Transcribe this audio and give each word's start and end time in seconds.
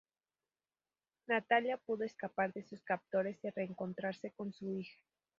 Natalia 1.27 1.77
pudo 1.77 2.03
escapar 2.05 2.51
de 2.53 2.63
sus 2.63 2.81
captores 2.81 3.37
y 3.43 3.51
reencontrarse 3.51 4.31
con 4.31 4.51
su 4.51 4.67
hija. 4.79 4.97